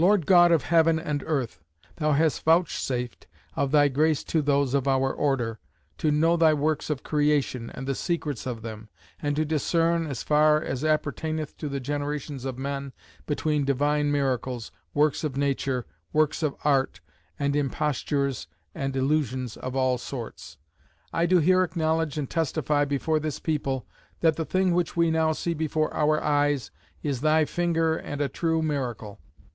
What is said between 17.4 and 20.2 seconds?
impostures and illusions of all